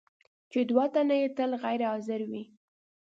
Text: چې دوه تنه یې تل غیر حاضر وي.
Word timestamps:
چې 0.51 0.59
دوه 0.69 0.85
تنه 0.93 1.15
یې 1.21 1.27
تل 1.37 1.51
غیر 1.63 1.81
حاضر 1.89 2.21
وي. 2.29 2.43